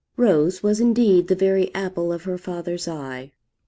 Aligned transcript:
Rose 0.17 0.63
was 0.63 0.79
indeed 0.79 1.27
the 1.27 1.35
very 1.35 1.71
apple 1.75 2.11
of 2.11 2.23
her 2.23 2.39
father's 2.39 2.87
eye. 2.87 3.33